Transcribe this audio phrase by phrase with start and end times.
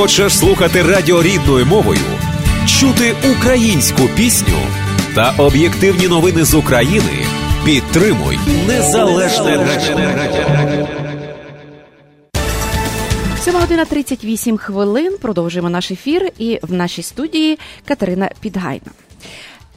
[0.00, 2.00] Хочеш слухати радіо рідною мовою,
[2.66, 4.58] чути українську пісню
[5.14, 7.26] та об'єктивні новини з України?
[7.64, 10.88] Підтримуй незалежне радіо.
[13.40, 15.16] 7 година 38 хвилин.
[15.20, 16.30] Продовжуємо наш ефір.
[16.38, 18.90] І в нашій студії Катерина Підгайна.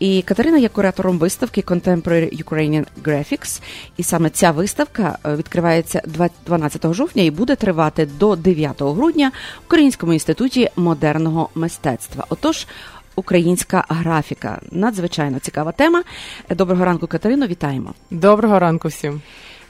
[0.04, 3.61] І Катерина є куратором виставки Contemporary Ukrainian Graphics.
[3.97, 6.02] І саме ця виставка е, відкривається
[6.45, 12.25] 12 жовтня і буде тривати до 9 грудня в Українському інституті модерного мистецтва.
[12.30, 12.67] Отож,
[13.16, 16.03] українська графіка надзвичайно цікава тема.
[16.49, 17.47] Доброго ранку, Катерино.
[17.47, 17.94] Вітаємо.
[18.11, 19.22] Доброго ранку всім.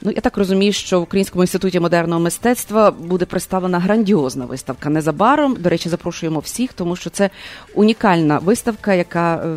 [0.02, 5.56] Ну, я так розумію, що в Українському інституті модерного мистецтва буде представлена грандіозна виставка незабаром.
[5.60, 7.30] До речі, запрошуємо всіх, тому що це
[7.74, 9.56] унікальна виставка, яка е,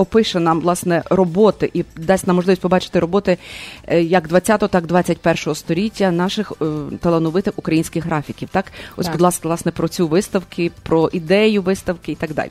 [0.00, 3.38] опише нам власне роботи і дасть нам можливість побачити роботи
[3.86, 6.64] е, як 20-го, так і 21-го століття наших е,
[7.00, 8.48] талановитих українських графіків.
[8.52, 9.14] Так, ось, Так.
[9.14, 12.50] будь ласка, власне про цю виставки, про ідею виставки і так далі.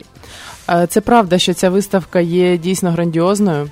[0.70, 3.70] Е, Це правда, що ця виставка є дійсно грандіозною,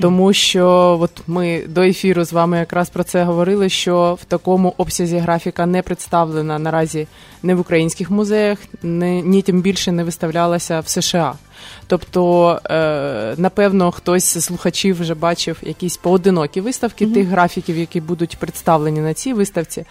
[0.00, 4.74] тому що от ми до ефіру з вами якраз про це говорили, що в такому
[4.76, 7.06] обсязі графіка не представлена наразі
[7.42, 11.34] не в українських музеях, ні, ні тим більше не виставлялася в США.
[11.86, 18.36] Тобто, е, напевно, хтось з слухачів вже бачив якісь поодинокі виставки тих графіків, які будуть
[18.36, 19.84] представлені на цій виставці.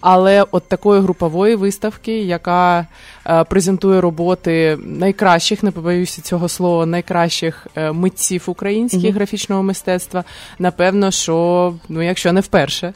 [0.00, 2.86] Але от такої групової виставки, яка
[3.26, 9.14] е, презентує роботи найкращих, не побоюся цього слова, найкращих е, митців українських Мгм.
[9.14, 10.24] графічного мистецтва,
[10.58, 12.92] напевно, що ну, якщо не вперше.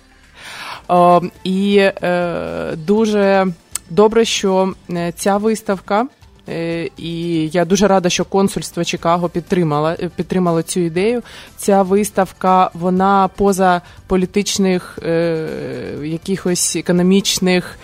[0.89, 3.47] О, і е, дуже
[3.91, 4.75] добре, що
[5.15, 6.07] ця виставка.
[6.49, 11.23] Е, І я дуже рада, що консульство Чикаго підтримало, підтримало цю ідею.
[11.57, 15.49] Ця виставка вона поза політичних е,
[16.05, 17.79] якихось економічних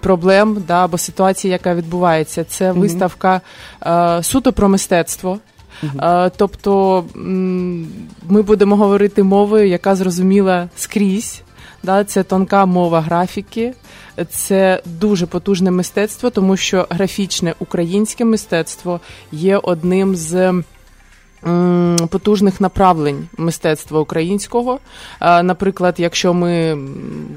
[0.00, 2.44] проблем, да, або ситуації, яка відбувається.
[2.44, 3.40] Це виставка
[3.86, 5.38] е, суто про мистецтво.
[6.02, 7.04] Е, Тобто
[8.28, 11.42] ми будемо говорити мовою, яка зрозуміла скрізь.
[11.82, 13.74] Да, це тонка мова графіки,
[14.30, 19.00] це дуже потужне мистецтво, тому що графічне українське мистецтво
[19.32, 20.62] є одним з.
[22.10, 24.78] Потужних направлень мистецтва українського.
[25.20, 26.78] Наприклад, якщо ми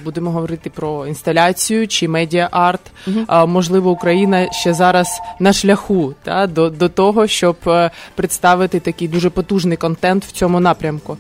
[0.03, 2.79] будемо говорити про інсталяцію чи медіа-арт,
[3.27, 9.07] а, можливо, Україна ще зараз на шляху та, до, до того, щоб е, представити такий
[9.07, 11.17] дуже потужний контент в цьому напрямку.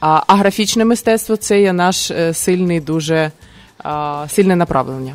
[0.00, 3.30] А, а графічне мистецтво це є наш е, сильний, дуже
[3.78, 5.14] а, сильне направлення.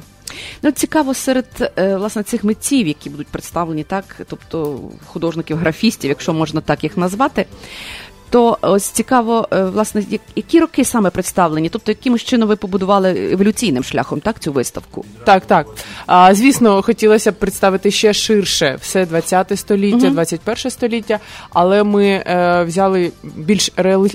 [0.63, 6.33] Ну, цікаво серед е, власне цих митців, які будуть представлені, так, тобто художників, графістів, якщо
[6.33, 7.45] можна так їх назвати.
[8.35, 13.29] То ось цікаво, е, власне, як- які роки саме представлені, тобто якимось чином ви побудували
[13.31, 15.05] еволюційним шляхом так цю виставку?
[15.23, 15.67] Так, так.
[16.05, 21.19] А, звісно, хотілося б представити ще ширше все 20 століття, 21 століття,
[21.53, 23.71] але ми е, взяли більш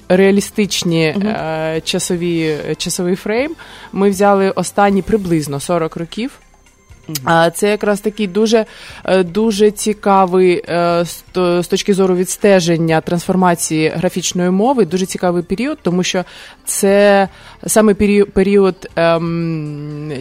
[0.09, 3.55] реалістичні е, часові, часовий фрейм.
[3.93, 6.31] Ми взяли останні приблизно 40 років.
[7.25, 8.65] А Це якраз такий дуже,
[9.05, 11.05] е, дуже цікавий е,
[11.35, 16.25] з точки зору відстеження трансформації графічної мови, дуже цікавий період, тому що
[16.65, 17.29] це
[17.67, 20.13] саме період, період ем,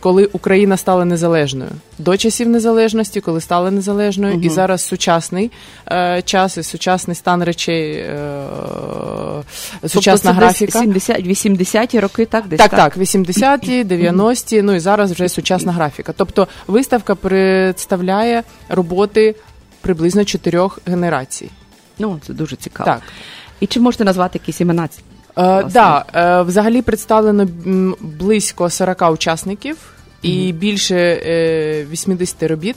[0.00, 1.70] коли Україна стала незалежною.
[1.98, 5.50] До часів незалежності, коли стала незалежною, і зараз сучасний
[5.90, 8.46] е, час і сучасний стан речей, е,
[9.86, 10.78] сучасна тобто це графіка.
[10.78, 12.48] 70, 80-ті роки, так?
[12.48, 16.12] Десь Так, так, 80-ті, 90-ті, ну і зараз вже сучасна графіка.
[16.32, 19.34] Тобто виставка представляє роботи
[19.80, 21.50] приблизно чотирьох генерацій.
[21.98, 22.90] Ну, це дуже цікаво.
[22.90, 23.02] Так.
[23.60, 24.88] І чи можете назвати якісь імена?
[25.38, 27.48] Е, да, е, взагалі представлено
[28.00, 29.76] близько 40 учасників
[30.22, 32.76] і більше е, 80 робіт.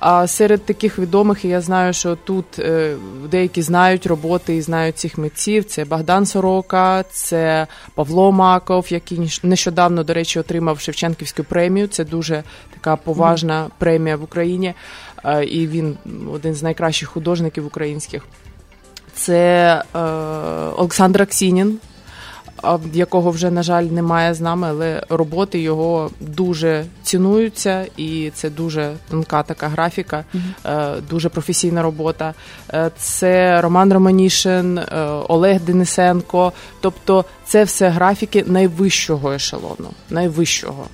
[0.00, 2.96] А серед таких відомих я знаю, що тут е,
[3.30, 5.64] деякі знають роботи і знають цих митців.
[5.64, 11.86] Це Богдан Сорока, це Павло Маков, який нещодавно, до речі, отримав Шевченківську премію.
[11.86, 12.42] Це дуже
[12.74, 14.74] така поважна премія в Україні.
[15.24, 15.96] Е, і він
[16.32, 18.22] один з найкращих художників українських.
[19.14, 19.98] Це е,
[20.76, 21.78] Олександр Аксінін,
[22.92, 28.92] якого вже, на жаль, немає з нами, але роботи його дуже цінуються, і це дуже
[29.10, 30.24] тонка така графіка,
[30.66, 32.34] е, дуже професійна робота.
[32.74, 34.84] Е, це Роман Романішин, е,
[35.28, 36.52] Олег Денисенко.
[36.80, 39.88] Тобто, це все графіки найвищого ешелону.
[40.10, 40.86] Найвищого.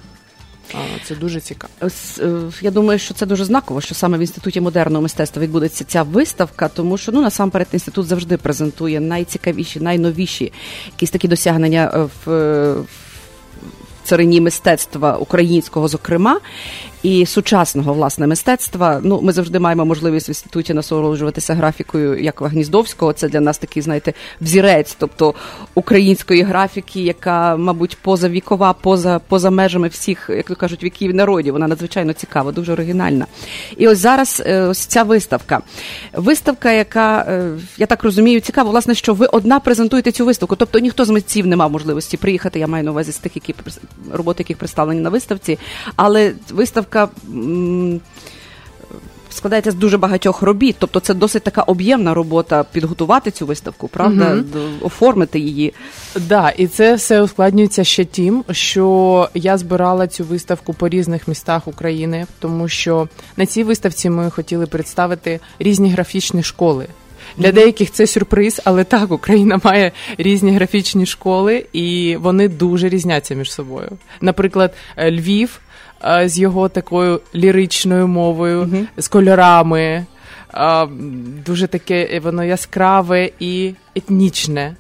[1.05, 1.73] Це дуже цікаво.
[1.83, 2.31] Е,
[2.61, 6.69] Я думаю, що це дуже знаково, що саме в інституті модерного мистецтва відбудеться ця виставка,
[6.69, 10.53] тому що ну насамперед інститут завжди презентує найцікавіші, найновіші
[10.87, 11.91] якісь такі досягнення
[12.27, 12.85] е, е, в
[14.05, 16.41] царині мистецтва українського, зокрема.
[17.03, 19.01] І сучасного власне мистецтва.
[19.03, 23.13] Ну, ми завжди маємо можливість в інституті насолоджуватися графікою як Гніздовського.
[23.13, 25.35] Це для нас такий, знаєте, взірець, тобто
[25.75, 31.53] української графіки, яка, мабуть, позавікова, поза поза межами всіх, як то кажуть, віків народів.
[31.53, 33.27] Вона надзвичайно цікава, дуже оригінальна.
[33.77, 35.61] І ось зараз е, ось ця виставка.
[36.13, 40.57] Виставка, яка е, я так розумію, цікаво, власне, що ви одна презентуєте цю виставку.
[40.57, 42.59] Тобто ніхто з митців не мав можливості приїхати.
[42.59, 43.55] Я маю на увазі з тих, які
[44.13, 45.59] роботи, яких представлені на виставці,
[45.97, 46.88] але виставка.
[46.97, 48.01] М-
[49.31, 54.35] Складається з дуже багатьох робіт, тобто це досить така об'ємна робота підготувати цю виставку, правда,
[54.35, 54.65] угу.
[54.81, 55.75] оформити її.
[56.17, 61.69] Да, і це все ускладнюється ще тим, що я збирала цю виставку по різних містах
[61.69, 66.87] України, тому що на цій виставці ми хотіли представити різні графічні школи.
[67.37, 73.35] Для деяких це сюрприз, але так, Україна має різні графічні школи, і вони дуже різняться
[73.35, 73.91] між собою.
[74.21, 75.61] Наприклад, Львів
[76.25, 78.87] з його такою ліричною мовою, mm-hmm.
[78.97, 80.07] з кольорами.
[81.47, 84.77] Дуже таке воно яскраве і етнічне.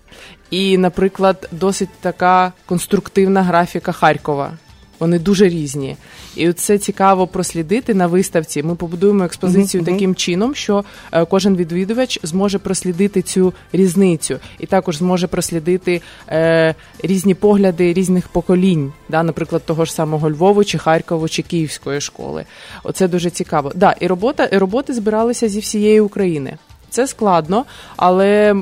[0.50, 4.53] І, наприклад, досить така конструктивна графіка Харкова.
[5.00, 5.97] Вони дуже різні.
[6.37, 8.62] І це цікаво прослідити на виставці.
[8.62, 14.67] Ми побудуємо експозицію uh-huh, таким чином, що е, кожен відвідувач зможе прослідити цю різницю, і
[14.67, 20.79] також зможе прослідити е, різні погляди різних поколінь, да, наприклад, того ж самого Львову, чи
[20.79, 22.44] Харкову, чи Київської школи.
[22.85, 23.73] Оце дуже цікаво.
[23.75, 26.59] Да, і робота і роботи збиралися зі всієї України.
[26.90, 27.64] Це складно,
[27.96, 28.55] але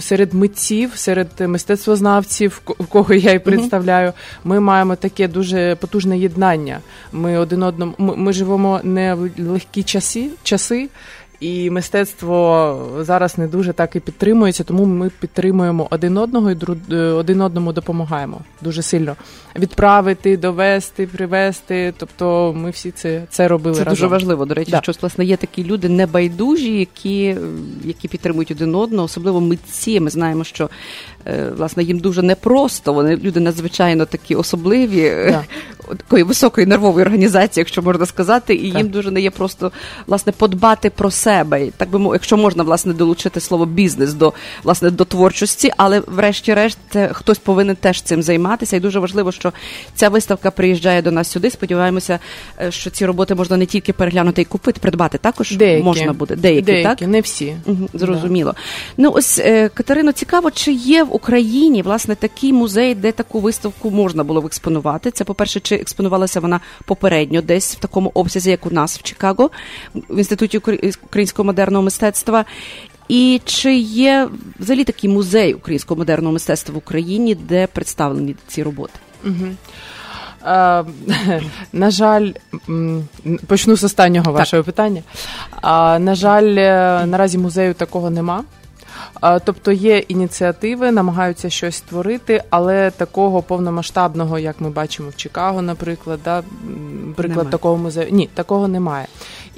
[0.00, 4.12] серед митців, серед мистецтвознавців, кого я і представляю,
[4.44, 6.80] ми маємо таке дуже потужне єднання.
[7.12, 10.88] Ми один одному ми, ми живемо не в легкі часи, часи.
[11.40, 16.56] І мистецтво зараз не дуже так і підтримується, тому ми підтримуємо один одного і
[16.92, 19.16] е, один одному допомагаємо дуже сильно
[19.58, 21.94] відправити, довести, привезти.
[21.96, 23.76] Тобто, ми всі це це робили.
[23.76, 23.92] Це разом.
[23.92, 24.44] дуже важливо.
[24.44, 24.80] До речі, да.
[24.82, 27.36] що власне є такі люди небайдужі, які
[27.84, 30.00] які підтримують один одного, особливо митці.
[30.00, 30.70] Ми знаємо, що
[31.26, 32.92] Е, власне їм дуже непросто.
[32.92, 35.44] Вони люди надзвичайно такі особливі, е,
[35.96, 38.78] такої високої нервової організації, якщо можна сказати, і так.
[38.78, 39.72] їм дуже не є просто
[40.06, 41.70] власне подбати про себе.
[41.76, 44.32] Так би якщо можна власне долучити слово бізнес до
[44.62, 48.76] власне до творчості, але врешті-решт е, хтось повинен теж цим займатися.
[48.76, 49.52] І дуже важливо, що
[49.94, 51.50] ця виставка приїжджає до нас сюди.
[51.50, 52.18] Сподіваємося,
[52.68, 55.84] що ці роботи можна не тільки переглянути і купити, придбати також деякі.
[55.84, 56.36] можна буде.
[56.36, 58.52] Деякі, деякі так не всі Угу, зрозуміло.
[58.52, 58.60] Да.
[58.96, 59.42] Ну ось
[59.74, 64.46] Катерино, цікаво, чи є в Україні власне такий музей, де таку виставку можна було б
[64.46, 65.10] експонувати.
[65.10, 69.50] Це, по-перше, чи експонувалася вона попередньо, десь в такому обсязі, як у нас в Чикаго,
[69.94, 70.58] в інституті
[71.14, 72.44] українського модерного мистецтва.
[73.08, 74.28] І чи є
[74.60, 78.98] взагалі такий музей українського модерного мистецтва в Україні, де представлені ці роботи?
[79.24, 79.46] Угу.
[80.42, 80.84] А,
[81.72, 82.32] на жаль,
[83.46, 85.02] почну з останнього вашого питання.
[85.60, 88.44] А, На жаль, е, наразі музею такого нема.
[89.44, 96.20] Тобто є ініціативи, намагаються щось створити, але такого повномасштабного, як ми бачимо в Чикаго, наприклад,
[96.24, 96.42] да,
[97.16, 97.50] приклад немає.
[97.50, 98.08] такого музею.
[98.10, 99.06] Ні, такого немає.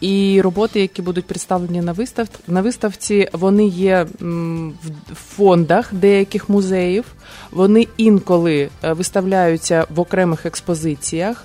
[0.00, 7.04] І роботи, які будуть представлені на вистав на виставці, вони є в фондах деяких музеїв.
[7.50, 11.44] Вони інколи е, виставляються в окремих експозиціях.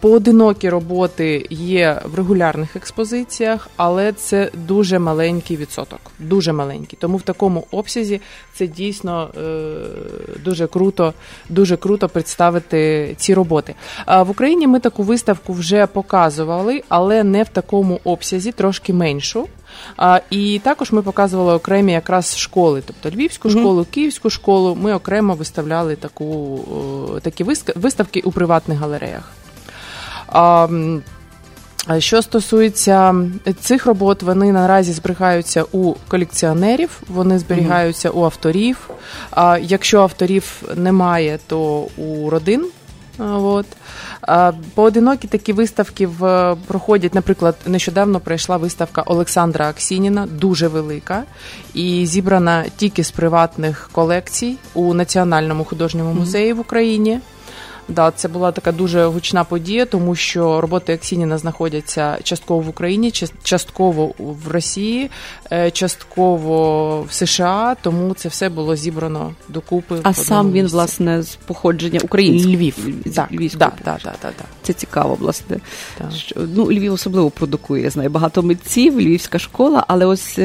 [0.00, 6.00] Поодинокі роботи є в регулярних експозиціях, але це дуже маленький відсоток.
[6.18, 6.98] Дуже маленький.
[7.00, 8.20] Тому в такому обсязі
[8.54, 11.14] це дійсно е, дуже круто,
[11.48, 13.74] дуже круто представити ці роботи.
[14.06, 19.48] В Україні ми таку виставку вже показували, але не в такому обсязі, трошки меншу.
[19.96, 24.78] А, І також ми показували окремі якраз школи, тобто Львівську школу, Київську школу.
[24.80, 26.60] Ми окремо виставляли таку
[27.22, 29.32] такі виставки у приватних галереях.
[30.32, 30.68] А,
[31.98, 33.14] що стосується
[33.60, 38.90] цих робот, вони наразі зберігаються у колекціонерів, вони зберігаються у авторів.
[39.30, 42.66] А якщо авторів немає, то у родин.
[43.18, 43.66] От.
[44.74, 47.14] Поодинокі такі виставки в проходять.
[47.14, 51.22] Наприклад, нещодавно пройшла виставка Олександра Аксініна, дуже велика,
[51.74, 57.20] і зібрана тільки з приватних колекцій у Національному художньому музеї в Україні.
[57.90, 63.12] Да, це була така дуже гучна подія, тому що роботи Аксініна знаходяться частково в Україні,
[63.42, 65.10] частково в Росії,
[65.52, 67.76] е, частково в США.
[67.82, 69.96] Тому це все було зібрано докупи.
[70.02, 70.74] А сам він місці.
[70.76, 72.76] власне з походження українського Львів.
[73.58, 75.60] Так, да, да, да, да, Це цікаво, власне.
[76.14, 77.82] Що, ну, Львів особливо продукує.
[77.82, 80.38] Я знаю багато митців, львівська школа, але ось.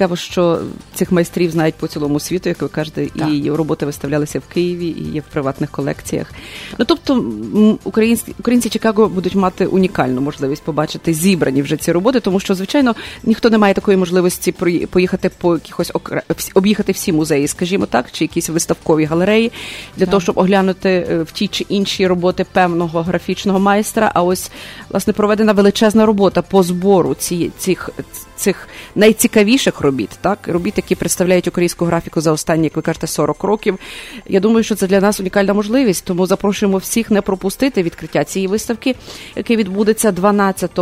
[0.00, 0.60] Цікаво, що
[0.94, 3.28] цих майстрів знають по цілому світу, як ви кажете, Так.
[3.32, 6.32] і роботи виставлялися в Києві і є в приватних колекціях.
[6.78, 12.20] Ну тобто м, українські українці Чикаго будуть мати унікальну можливість побачити зібрані вже ці роботи,
[12.20, 14.52] тому що звичайно ніхто не має такої можливості
[14.90, 16.22] поїхати по якихось окре-
[16.54, 19.52] об'їхати всі музеї, скажімо так, чи якісь виставкові галереї
[19.96, 24.12] для того, щоб оглянути е, в ті чи інші роботи певного графічного майстра.
[24.14, 24.50] А ось
[24.90, 27.90] власне проведена величезна робота по збору ці, цих.
[28.36, 29.89] Цих найцікавіших робіт,
[30.20, 33.78] так робіт, які представляють українську графіку за останні, як ви кажете, 40 років.
[34.26, 38.48] Я думаю, що це для нас унікальна можливість, тому запрошуємо всіх не пропустити відкриття цієї
[38.48, 38.96] виставки,
[39.36, 40.80] яке відбудеться 12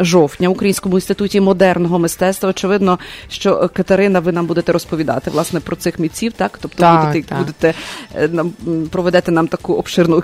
[0.00, 2.50] жовтня в Українському інституті модерного мистецтва.
[2.50, 7.06] Очевидно, що е, Катерина, ви нам будете розповідати власне про цих митців, так тобто Так,
[7.06, 7.38] будете, так.
[7.38, 7.74] будете
[8.14, 8.52] е, нам
[8.90, 10.22] проведете нам таку обширну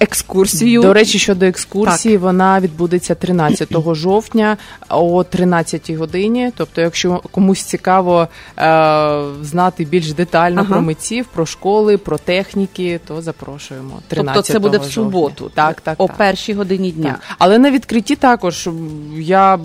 [0.00, 0.82] екскурсію.
[0.82, 4.56] До речі, щодо екскурсії, вона відбудеться 13 жовтня
[4.88, 6.52] о 13 годині.
[6.56, 8.28] Тобто, якщо комусь цікаво
[8.58, 10.70] е, знати більш детально Ага.
[10.70, 14.00] про митців, про школи, про техніки, то запрошуємо.
[14.08, 14.94] 13 тобто це буде в жовтня.
[14.94, 16.16] суботу, Так, так, о так.
[16.16, 17.10] першій годині дня.
[17.10, 17.36] Так.
[17.38, 18.68] Але на відкритті також
[19.18, 19.58] я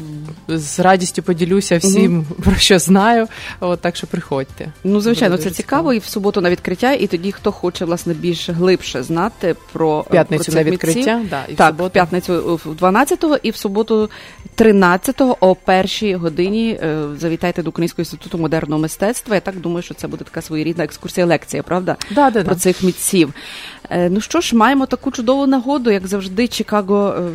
[0.47, 3.27] з радістю поділюся всім, про що знаю.
[3.59, 4.71] От, так що приходьте.
[4.83, 8.13] Ну, звичайно, це дуже цікаво, і в суботу на відкриття, і тоді хто хоче власне
[8.13, 11.89] більш глибше знати про п'ятницю про на відкриття, да, і в суботу.
[11.89, 14.09] п'ятницю в 12-го і в суботу
[14.57, 19.35] 13-го о першій годині е, завітайте до Українського інституту модерного мистецтва.
[19.35, 21.95] Я так думаю, що це буде така своєрідна екскурсія лекція, правда?
[22.11, 22.59] Да, да, про да.
[22.59, 23.33] цих митців.
[23.89, 27.29] Е, Ну що ж, маємо таку чудову нагоду, як завжди, Чикаго.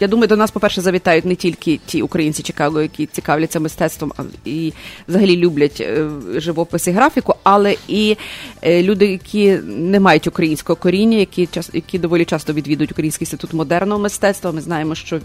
[0.00, 4.12] Я думаю, до нас, по-перше, завітають не тільки ті українці Чикаго, які цікавляться мистецтвом
[4.44, 4.72] і
[5.08, 8.16] взагалі люблять е, живопис і графіку, але і
[8.62, 13.52] е, люди, які не мають українського коріння, які час, які доволі часто відвідують Український інститут
[13.52, 14.52] модерного мистецтва.
[14.52, 15.20] Ми знаємо, що е,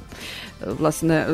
[0.79, 1.25] власне.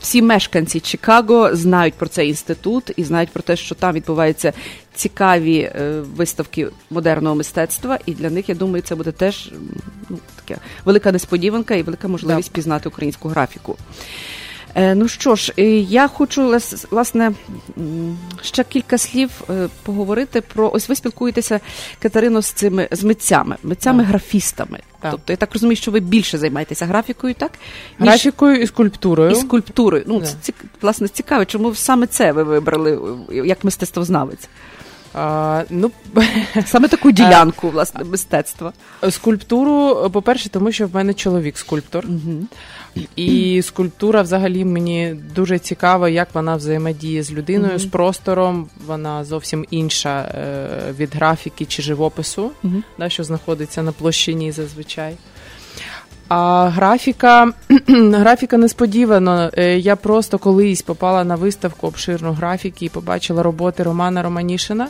[0.00, 4.52] Всі мешканці Чикаго знають про цей інститут і знають про те, що там відбуваються
[4.94, 9.50] цікаві е, виставки модерного мистецтва, і для них я думаю, це буде теж
[10.08, 13.76] ну, така велика несподіванка і велика можливість пізнати українську графіку.
[14.74, 17.32] Е, Ну що ж, е, я хочу власне
[18.42, 19.30] ще кілька слів
[19.82, 21.60] поговорити про ось ви спілкуєтеся,
[22.02, 24.78] Катерино, з цими з митцями, митцями-графістами.
[25.04, 25.10] Так.
[25.12, 27.52] Тобто я так розумію, що ви більше займаєтеся графікою, так?
[27.98, 29.30] ніж- Графікою і скульптурою.
[29.30, 30.04] і скульптурою.
[30.06, 30.22] Ну, yeah.
[30.22, 32.98] це цік- власне цікаво, чому саме це ви вибрали
[33.30, 34.48] як мистецтвознавець?
[35.14, 35.90] А, ну,
[36.66, 38.72] Саме таку ділянку власне мистецтва.
[39.10, 42.06] Скульптуру, по-перше, тому що в мене чоловік скульптор.
[43.16, 48.68] І скульптура взагалі мені дуже цікава, як вона взаємодіє з людиною, з простором.
[48.86, 50.68] Вона зовсім інша е,
[50.98, 52.50] від графіки чи живопису,
[52.98, 55.16] да, що знаходиться на площині зазвичай.
[56.28, 57.52] А графіка,
[57.88, 59.50] графіка несподівано.
[59.58, 64.88] Е, Я просто колись попала на виставку обширну графіки і побачила роботи Романа Романішина.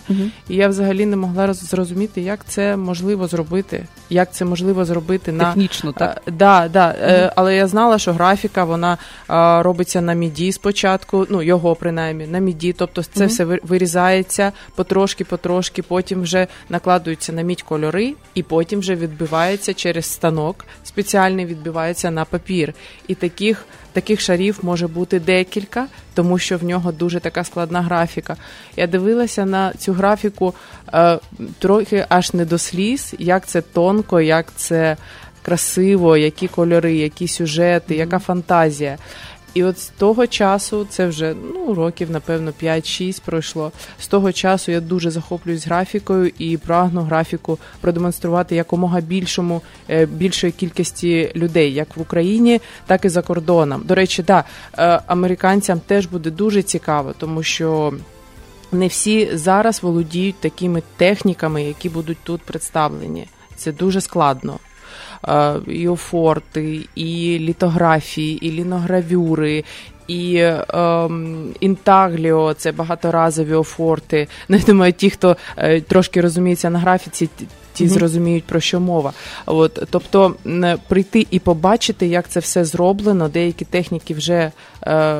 [0.48, 3.86] І я взагалі не могла зрозуміти, як це можливо зробити.
[4.10, 6.22] Як це можливо зробити на Технічно, так.
[6.28, 6.88] Е, Да, да.
[7.00, 8.92] Е, але я знала, що графіка вона
[9.30, 12.72] е, робиться на міді спочатку, ну його принаймні на міді.
[12.72, 18.94] Тобто це все вирізається потрошки, потрошки, потім вже накладуються на мідь кольори, і потім вже
[18.94, 20.64] відбивається через станок.
[21.24, 22.74] Спеціальний відбивається на папір.
[23.08, 23.64] І таких.
[23.92, 28.36] Таких шарів може бути декілька, тому що в нього дуже така складна графіка.
[28.76, 30.54] Я дивилася на цю графіку
[30.94, 31.18] е,
[31.58, 34.96] трохи аж не до сліз, як це тонко, як це
[35.42, 38.98] красиво, які кольори, які сюжети, яка фантазія.
[39.54, 43.72] І от з того часу, це вже ну, років, напевно, 5-6 пройшло.
[44.00, 50.52] З того часу я дуже захоплююсь графікою і прагну графіку продемонструвати якомога більшому, е, більшої
[50.52, 53.82] кількості людей, як в Україні, так і за кордоном.
[53.84, 54.44] До речі, да,
[54.78, 57.94] е, американцям теж буде дуже цікаво, тому що
[58.72, 63.26] не всі зараз володіють такими техніками, які будуть тут представлені.
[63.56, 64.58] Це дуже складно.
[65.28, 69.64] Е, І офорти, і літографії, і ліногравюри,
[70.08, 70.36] і
[70.68, 74.28] ем, інтагліо це багаторазові офорти.
[74.48, 77.28] Не думаю, ті, хто е, трошки розуміється на графіці,
[77.74, 79.12] ті- зрозуміють про що мова.
[79.46, 80.34] От, тобто
[80.88, 83.28] прийти і побачити, як це все зроблено.
[83.28, 84.52] Деякі техніки вже
[84.86, 85.14] е,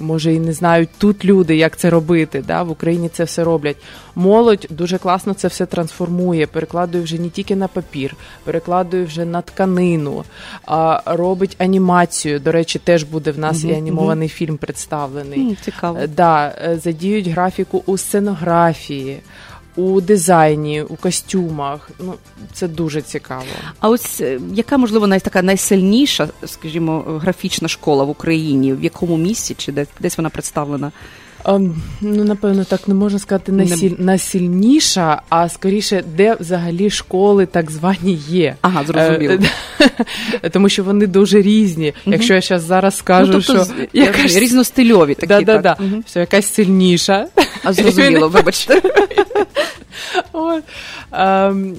[0.00, 2.44] може і не знають тут люди, як це робити.
[2.46, 2.62] Да?
[2.62, 3.76] В Україні це все роблять.
[4.14, 9.40] Молодь дуже класно це все трансформує, перекладує вже не тільки на папір, перекладує вже на
[9.42, 10.24] тканину,
[10.66, 12.40] а робить анімацію.
[12.40, 15.56] До речі, теж буде в нас і анімований фільм представлений.
[15.64, 15.98] Цікаво.
[16.02, 19.18] Е, Да, е, задіють графіку у сценографії,
[19.78, 21.90] у дизайні, у костюмах.
[22.00, 22.14] Ну
[22.52, 23.44] це дуже цікаво.
[23.80, 28.72] А ось е, яка можливо най така найсильніша, скажімо, графічна школа в Україні?
[28.72, 30.92] В якому місці чи де десь вона представлена?
[31.44, 33.94] Um, ну, напевно, так не можна сказати найсіль...
[33.98, 38.56] найсильніша, а скоріше, де взагалі школи так звані є.
[38.60, 39.38] Ага, зрозуміло.
[40.42, 41.94] Е, тому що вони дуже різні.
[42.06, 44.36] Якщо я зараз зараз скажу, ну, тобто, що якась...
[44.36, 45.26] різностильові такі.
[45.26, 45.62] Да, да, так.
[45.62, 45.84] да.
[45.84, 46.02] Угу.
[46.06, 47.26] Все, якась сильніша.
[47.64, 48.82] А зрозуміло, вибачте.
[50.32, 50.64] От.
[51.12, 51.76] Ем,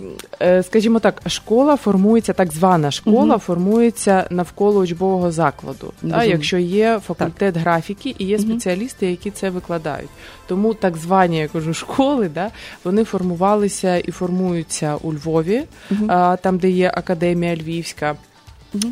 [0.63, 3.39] скажімо так, школа формується, так звана школа угу.
[3.39, 5.93] формується навколо учбового закладу.
[6.09, 7.63] Та, якщо є факультет так.
[7.63, 10.09] графіки і є спеціалісти, які це викладають.
[10.47, 12.49] Тому так звані я кажу школи, да,
[12.83, 16.05] вони формувалися і формуються у Львові, угу.
[16.07, 18.15] а, там, де є академія Львівська.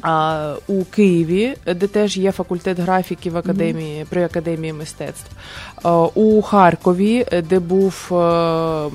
[0.02, 5.32] А, У Києві, де теж є факультет графіки в академії при академії мистецтв,
[5.84, 8.90] а, у Харкові, де був а,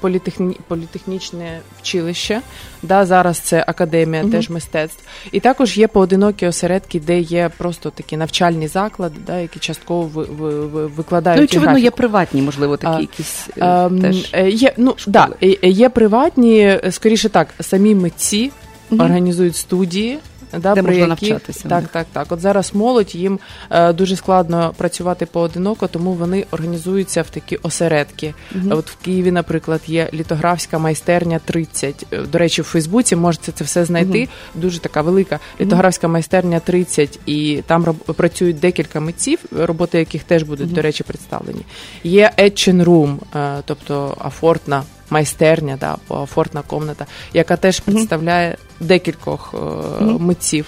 [0.00, 2.40] політехні, політехнічне вчилище,
[2.82, 4.30] да, зараз це академія uh-huh.
[4.30, 5.02] теж мистецтв.
[5.32, 10.24] І також є поодинокі осередки, де є просто такі навчальні заклади, да, які частково ви,
[10.24, 11.40] ви, ви, викладають.
[11.40, 11.84] Ну, очевидно, графіку.
[11.84, 15.28] є приватні, можливо, такі а, якісь а, теж є, ну, да,
[15.62, 18.50] є приватні, скоріше так, самі митці
[18.90, 19.04] угу.
[19.04, 20.18] організують студії.
[20.52, 21.30] Да, Де про можна які...
[21.30, 21.68] навчатися.
[21.68, 22.32] Так, так, так.
[22.32, 23.38] От зараз молодь їм
[23.70, 28.34] е, дуже складно працювати поодиноко, тому вони організуються в такі осередки.
[28.54, 28.64] Угу.
[28.70, 32.06] От в Києві, наприклад, є літографська майстерня 30.
[32.32, 34.18] До речі, в Фейсбуці можете це все знайти.
[34.18, 34.62] Угу.
[34.62, 37.96] Дуже така велика літографська майстерня 30, і там роб...
[37.96, 41.62] працюють декілька митців, роботи яких теж будуть, до речі, представлені.
[42.04, 50.02] Є Etching Room, е, тобто афортна майстерня, да, фортна комната, яка теж представляє декількох е,
[50.04, 50.66] митців.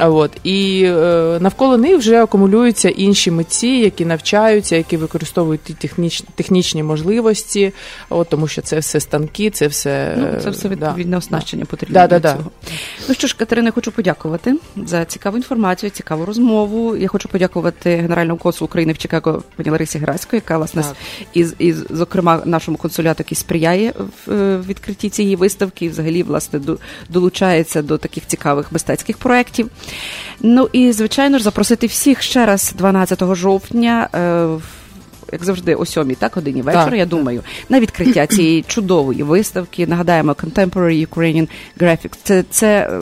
[0.00, 6.28] От і е, навколо них вже акумулюються інші митці, які навчаються, які використовують ті технічні
[6.34, 7.72] технічні можливості,
[8.08, 11.16] от тому що це все станки, це все ну, це все відповідне да.
[11.18, 12.50] оснащення потрібно да, для да, цього.
[13.08, 16.96] Ну що ж, Катерина, хочу подякувати за цікаву інформацію, цікаву розмову.
[16.96, 20.84] Я хочу подякувати генеральному консулу України в Чикаго пані Ларисі Грасько, яка власне
[21.34, 23.92] із, із зокрема нашому консуляту, який сприяє
[24.26, 26.78] в е, відкритті цієї виставки, і взагалі власне до,
[27.08, 29.70] долучається до таких цікавих мистецьких проєктів.
[30.40, 34.08] Ну і звичайно ж запросити всіх ще раз 12 жовтня.
[34.14, 34.46] Е,
[35.32, 39.86] як завжди, о сьомій так годині вечора, я думаю, на відкриття цієї чудової виставки.
[39.86, 42.18] Нагадаємо, Contemporary Ukrainian Graphics.
[42.22, 43.00] Це це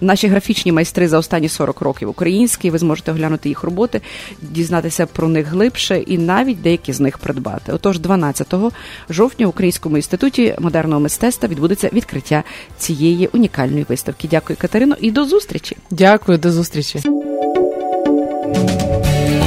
[0.00, 2.70] наші графічні майстри за останні 40 років українські.
[2.70, 4.00] Ви зможете оглянути їх роботи,
[4.42, 7.72] дізнатися про них глибше і навіть деякі з них придбати.
[7.72, 8.54] Отож, 12
[9.10, 12.42] жовтня в Українському інституті модерного мистецтва відбудеться відкриття
[12.78, 14.28] цієї унікальної виставки.
[14.30, 15.76] Дякую, Катерино, і до зустрічі.
[15.90, 17.00] Дякую, до зустрічі.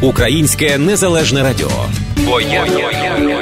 [0.00, 1.70] Українське незалежне радіо.
[2.50, 3.33] Я.